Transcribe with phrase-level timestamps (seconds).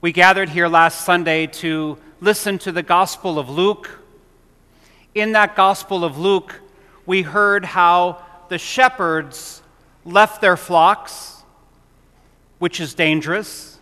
[0.00, 3.98] We gathered here last Sunday to listen to the Gospel of Luke.
[5.12, 6.60] In that Gospel of Luke,
[7.04, 9.60] we heard how the shepherds
[10.04, 11.42] left their flocks,
[12.60, 13.80] which is dangerous,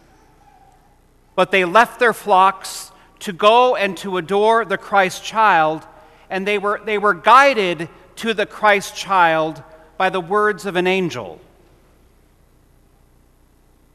[1.34, 5.86] but they left their flocks to go and to adore the Christ child,
[6.30, 9.62] and they were, they were guided to the Christ child
[9.98, 11.38] by the words of an angel.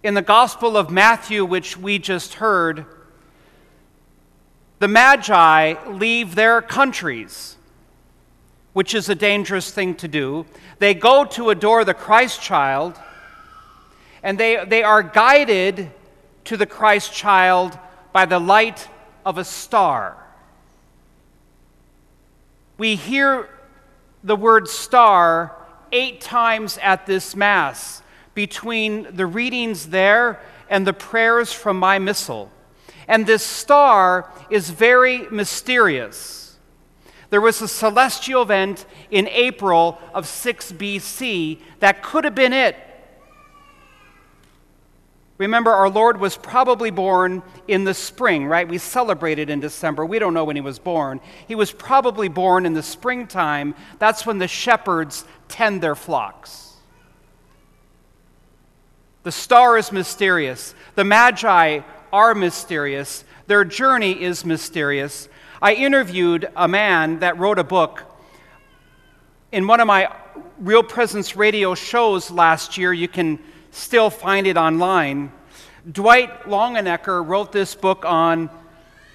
[0.03, 2.85] In the Gospel of Matthew, which we just heard,
[4.79, 7.55] the Magi leave their countries,
[8.73, 10.47] which is a dangerous thing to do.
[10.79, 12.99] They go to adore the Christ child,
[14.23, 15.91] and they, they are guided
[16.45, 17.77] to the Christ child
[18.11, 18.87] by the light
[19.23, 20.17] of a star.
[22.79, 23.49] We hear
[24.23, 25.55] the word star
[25.91, 28.00] eight times at this Mass
[28.33, 32.51] between the readings there and the prayers from my missal.
[33.07, 36.57] And this star is very mysterious.
[37.29, 42.75] There was a celestial event in April of 6 BC that could have been it.
[45.37, 48.67] Remember, our Lord was probably born in the spring, right?
[48.67, 50.05] We celebrated in December.
[50.05, 51.19] We don't know when he was born.
[51.47, 53.73] He was probably born in the springtime.
[53.97, 56.70] That's when the shepherds tend their flocks.
[59.23, 60.73] The star is mysterious.
[60.95, 63.23] The Magi are mysterious.
[63.47, 65.29] Their journey is mysterious.
[65.61, 68.03] I interviewed a man that wrote a book.
[69.51, 70.11] In one of my
[70.57, 73.37] Real Presence radio shows last year, you can
[73.69, 75.31] still find it online.
[75.91, 78.49] Dwight Longenecker wrote this book on,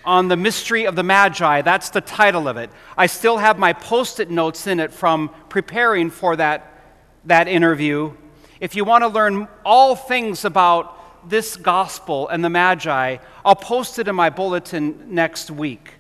[0.04, 1.62] on the mystery of the Magi.
[1.62, 2.70] That's the title of it.
[2.96, 6.82] I still have my post it notes in it from preparing for that,
[7.24, 8.12] that interview.
[8.60, 13.98] If you want to learn all things about this gospel and the Magi, I'll post
[13.98, 15.94] it in my bulletin next week.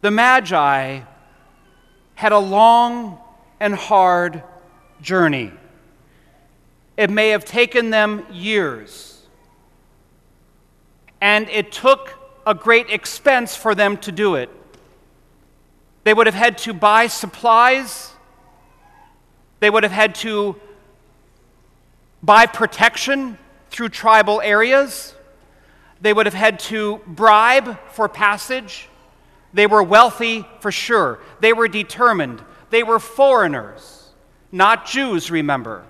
[0.00, 1.00] The Magi
[2.14, 3.18] had a long
[3.60, 4.42] and hard
[5.00, 5.52] journey.
[6.96, 9.22] It may have taken them years.
[11.20, 12.14] And it took
[12.46, 14.50] a great expense for them to do it.
[16.04, 18.12] They would have had to buy supplies,
[19.60, 20.56] they would have had to
[22.22, 23.38] buy protection
[23.70, 25.14] through tribal areas,
[26.00, 28.88] they would have had to bribe for passage.
[29.52, 31.18] They were wealthy for sure.
[31.40, 32.42] They were determined.
[32.70, 34.10] They were foreigners,
[34.52, 35.84] not Jews, remember.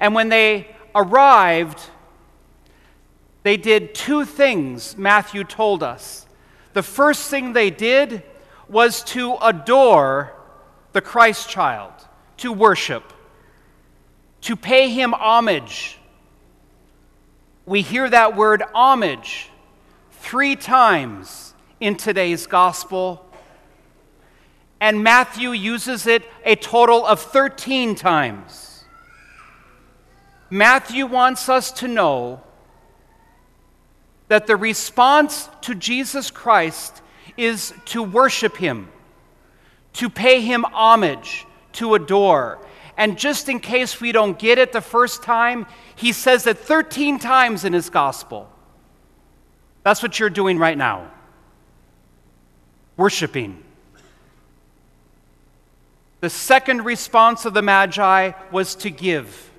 [0.00, 1.80] And when they arrived,
[3.42, 6.26] they did two things, Matthew told us.
[6.72, 8.22] The first thing they did
[8.68, 10.32] was to adore
[10.92, 11.92] the Christ child,
[12.38, 13.12] to worship,
[14.42, 15.98] to pay him homage.
[17.66, 19.50] We hear that word homage
[20.12, 23.24] three times in today's gospel,
[24.80, 28.84] and Matthew uses it a total of 13 times.
[30.50, 32.42] Matthew wants us to know
[34.28, 37.02] that the response to Jesus Christ
[37.36, 38.88] is to worship him,
[39.94, 42.58] to pay him homage, to adore.
[42.96, 47.18] And just in case we don't get it the first time, he says it 13
[47.18, 48.50] times in his gospel.
[49.84, 51.10] That's what you're doing right now
[52.98, 53.62] worshiping.
[56.20, 59.50] The second response of the Magi was to give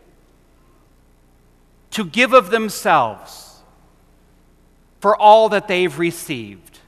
[1.91, 3.61] to give of themselves
[4.99, 6.79] for all that they've received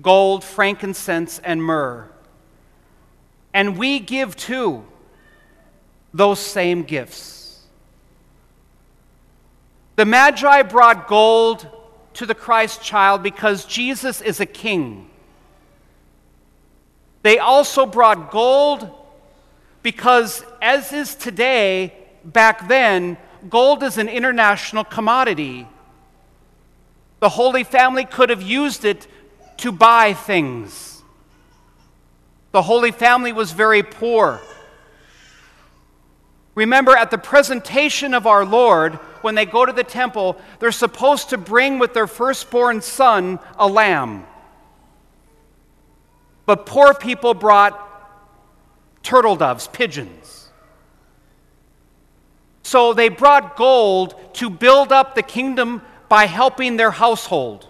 [0.00, 2.10] gold, frankincense, and myrrh.
[3.54, 4.84] And we give too
[6.14, 7.62] those same gifts.
[9.96, 11.66] The Magi brought gold
[12.14, 15.10] to the Christ child because Jesus is a king.
[17.22, 18.90] They also brought gold
[19.82, 21.92] because, as is today,
[22.24, 23.16] back then,
[23.48, 25.66] gold is an international commodity.
[27.20, 29.06] The Holy Family could have used it
[29.58, 30.91] to buy things.
[32.52, 34.40] The Holy Family was very poor.
[36.54, 41.30] Remember, at the presentation of our Lord, when they go to the temple, they're supposed
[41.30, 44.26] to bring with their firstborn son a lamb.
[46.44, 47.78] But poor people brought
[49.02, 50.50] turtle doves, pigeons.
[52.62, 57.66] So they brought gold to build up the kingdom by helping their household.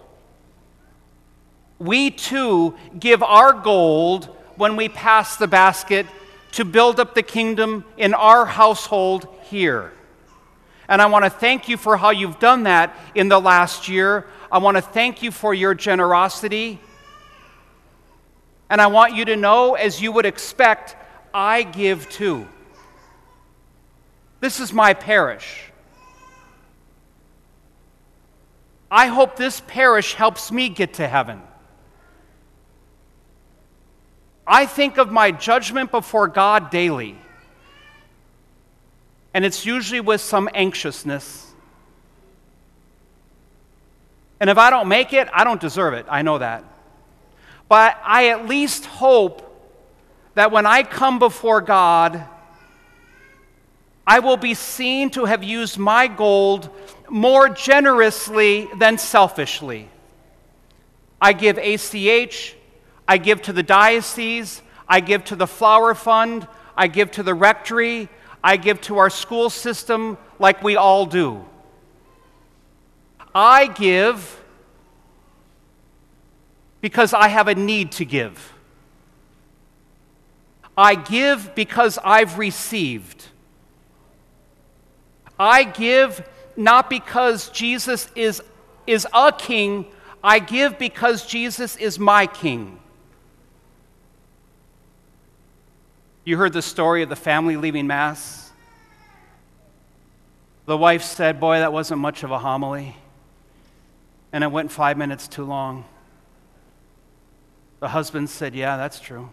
[1.79, 6.07] We too give our gold when we pass the basket
[6.53, 9.91] to build up the kingdom in our household here.
[10.89, 14.25] And I want to thank you for how you've done that in the last year.
[14.53, 16.79] I want to thank you for your generosity.
[18.71, 20.95] And I want you to know, as you would expect,
[21.35, 22.47] I give too.
[24.39, 25.73] This is my parish.
[28.93, 31.43] I hope this parish helps me get to heaven.
[34.47, 37.17] I think of my judgment before God daily,
[39.35, 41.53] and it's usually with some anxiousness.
[44.41, 46.07] And if I don't make it, I don't deserve it.
[46.09, 46.65] I know that.
[47.69, 49.49] But I at least hope
[50.35, 52.27] that when I come before God,
[54.07, 56.69] I will be seen to have used my gold
[57.09, 59.89] more generously than selfishly.
[61.21, 62.57] I give ACH,
[63.13, 67.35] I give to the diocese, I give to the Flower Fund, I give to the
[67.35, 68.09] rectory,
[68.43, 71.45] I give to our school system like we all do.
[73.35, 74.43] I give
[76.81, 78.55] because I have a need to give.
[80.75, 83.27] I give because I've received.
[85.39, 86.27] I give
[86.57, 88.43] not because Jesus is,
[88.87, 89.85] is a king,
[90.25, 92.79] I give because Jesus is my king.
[96.25, 98.51] You heard the story of the family leaving Mass?
[100.67, 102.97] The wife said, Boy, that wasn't much of a homily.
[104.33, 105.85] And it went five minutes too long.
[107.81, 109.31] The husband said, Yeah, that's true.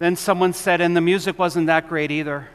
[0.00, 2.48] Then someone said, and the music wasn't that great either.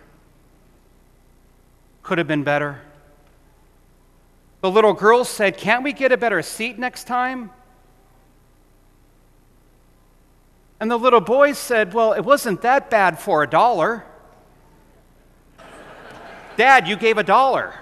[2.02, 2.82] Could have been better.
[4.62, 7.52] The little girl said, Can't we get a better seat next time?
[10.80, 14.06] And the little boy said, Well, it wasn't that bad for a dollar.
[16.58, 17.74] Dad, you gave a dollar.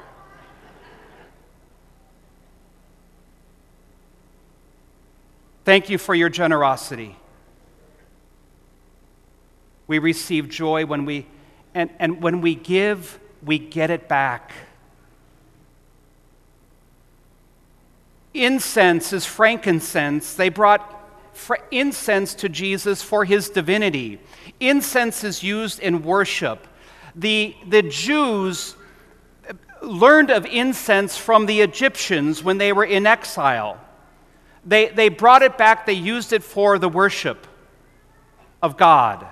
[5.65, 7.15] Thank you for your generosity.
[9.87, 11.25] We receive joy when we,
[11.73, 14.51] and, and when we give, we get it back.
[18.33, 20.33] Incense is frankincense.
[20.33, 21.02] They brought
[21.71, 24.19] incense to Jesus for his divinity.
[24.59, 26.67] Incense is used in worship.
[27.15, 28.75] The, the Jews
[29.81, 33.79] learned of incense from the Egyptians when they were in exile.
[34.65, 37.47] They, they brought it back, they used it for the worship
[38.61, 39.27] of God.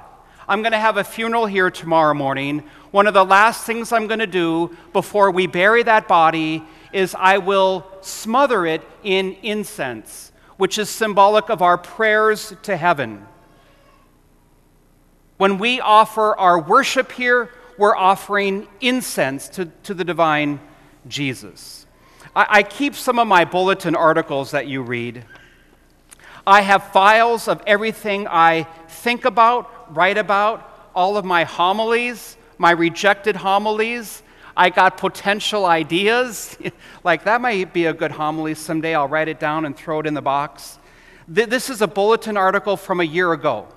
[0.48, 2.64] I'm going to have a funeral here tomorrow morning.
[2.92, 7.16] One of the last things I'm going to do before we bury that body is
[7.18, 10.31] I will smother it in incense,
[10.62, 13.26] which is symbolic of our prayers to heaven.
[15.38, 17.50] When we offer our worship here,
[17.80, 20.60] we're offering incense to, to the divine
[21.08, 21.88] Jesus.
[22.36, 25.26] I, I keep some of my bulletin articles that you read.
[26.46, 32.70] I have files of everything I think about, write about all of my homilies, my
[32.70, 34.22] rejected homilies.
[34.56, 36.58] I got potential ideas.
[37.04, 38.96] like, that might be a good homily someday.
[38.96, 40.80] I'll write it down and throw it in the box.
[41.34, 43.68] Th- this is a bulletin article from a year ago.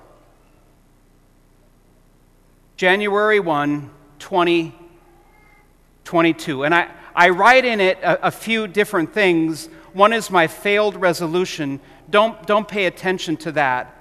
[2.77, 6.65] January 1, 2022.
[6.65, 9.67] And I, I write in it a, a few different things.
[9.93, 11.79] One is my failed resolution.
[12.09, 13.93] Don't, don't pay attention to that.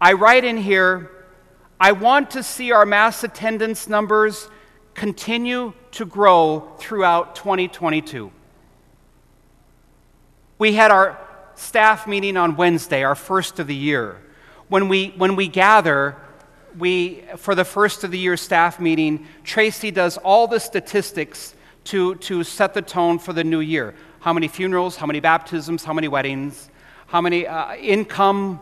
[0.00, 1.10] I write in here,
[1.78, 4.48] I want to see our mass attendance numbers
[4.94, 8.32] continue to grow throughout 2022.
[10.58, 11.18] We had our
[11.54, 14.16] staff meeting on Wednesday, our first of the year.
[14.68, 16.16] When we, when we gather,
[16.78, 21.54] we, for the first of the year staff meeting, Tracy does all the statistics
[21.84, 23.94] to, to set the tone for the new year.
[24.20, 26.70] How many funerals, how many baptisms, how many weddings,
[27.06, 28.60] how many uh, income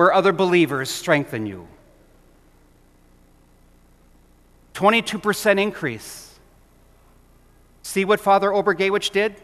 [0.01, 1.69] where other believers strengthen you.
[4.73, 6.39] 22% increase.
[7.83, 9.37] See what Father Obergewich did?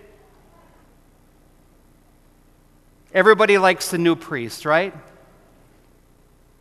[3.13, 4.95] Everybody likes the new priest, right?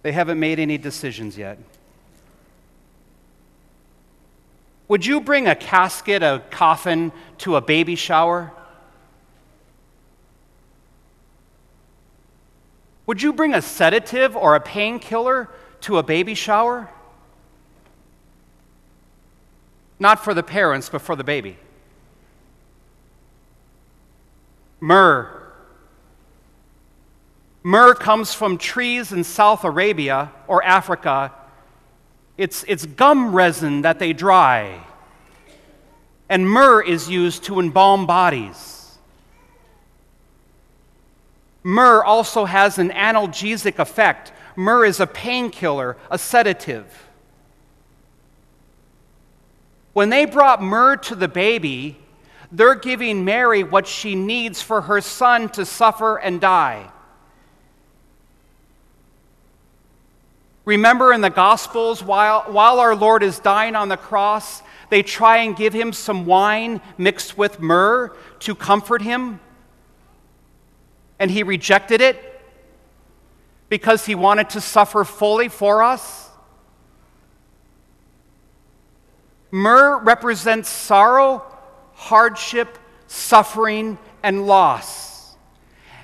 [0.02, 1.58] They haven't made any decisions yet.
[4.90, 8.52] Would you bring a casket, a coffin to a baby shower?
[13.06, 15.50] Would you bring a sedative or a painkiller
[15.82, 16.90] to a baby shower?
[20.00, 21.58] Not for the parents, but for the baby.
[24.80, 25.46] Myrrh
[27.66, 31.34] Myrrh comes from trees in South Arabia or Africa.
[32.38, 34.86] It's, it's gum resin that they dry.
[36.30, 38.75] And myrrh is used to embalm bodies.
[41.66, 44.32] Myrrh also has an analgesic effect.
[44.56, 46.86] Myrrh is a painkiller, a sedative.
[49.94, 51.98] When they brought myrrh to the baby,
[52.52, 56.92] they're giving Mary what she needs for her son to suffer and die.
[60.66, 65.38] Remember in the Gospels, while, while our Lord is dying on the cross, they try
[65.38, 69.40] and give him some wine mixed with myrrh to comfort him.
[71.20, 72.42] And he rejected it
[73.70, 76.30] because he wanted to suffer fully for us.
[79.52, 81.44] Myrrh represents sorrow,
[81.94, 85.36] hardship, suffering, and loss.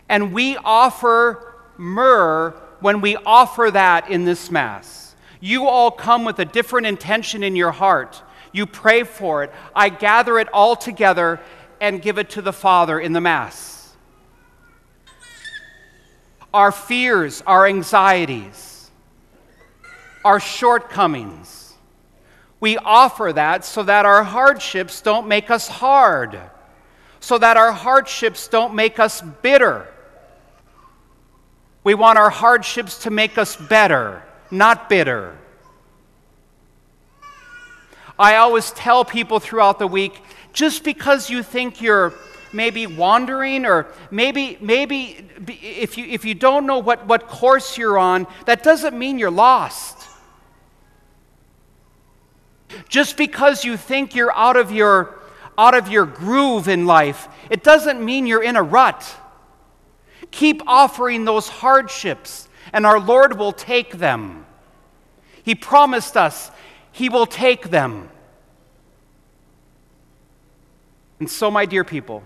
[0.07, 5.15] And we offer myrrh when we offer that in this Mass.
[5.39, 8.21] You all come with a different intention in your heart.
[8.51, 9.51] You pray for it.
[9.75, 11.39] I gather it all together
[11.79, 13.80] and give it to the Father in the Mass.
[16.53, 18.91] Our fears, our anxieties,
[20.25, 21.73] our shortcomings,
[22.59, 26.39] we offer that so that our hardships don't make us hard,
[27.19, 29.87] so that our hardships don't make us bitter
[31.83, 35.37] we want our hardships to make us better, not bitter.
[38.19, 40.21] I always tell people throughout the week
[40.53, 42.13] just because you think you're
[42.53, 47.97] maybe wandering or maybe maybe if you if you don't know what, what course you're
[47.97, 50.09] on that doesn't mean you're lost
[52.87, 55.19] just because you think you're out of your
[55.57, 59.17] out of your groove in life it doesn't mean you're in a rut
[60.31, 64.45] Keep offering those hardships, and our Lord will take them.
[65.43, 66.51] He promised us
[66.91, 68.09] He will take them.
[71.19, 72.23] And so, my dear people,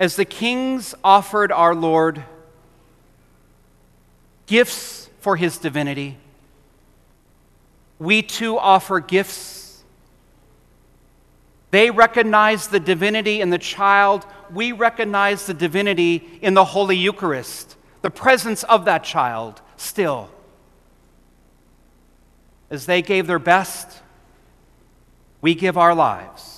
[0.00, 2.22] as the kings offered our Lord
[4.46, 6.16] gifts for his divinity,
[7.98, 9.58] we too offer gifts
[11.70, 14.26] they recognize the divinity in the child.
[14.50, 20.30] We recognize the divinity in the Holy Eucharist, the presence of that child still.
[22.70, 24.00] As they gave their best,
[25.40, 26.57] we give our lives.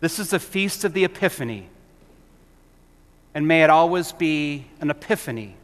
[0.00, 1.68] This is the feast of the Epiphany,
[3.34, 5.56] and may it always be an epiphany,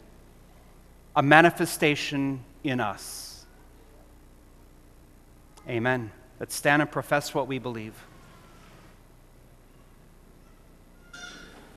[1.15, 3.47] a manifestation in us.
[5.69, 6.11] Amen.
[6.41, 7.95] Let's stand and profess what we believe.